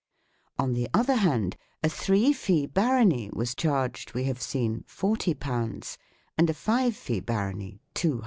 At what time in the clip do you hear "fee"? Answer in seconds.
2.33-2.65, 6.95-7.19